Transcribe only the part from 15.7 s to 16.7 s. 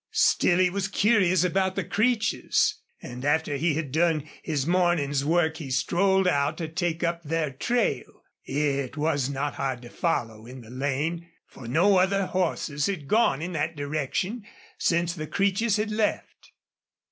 had left.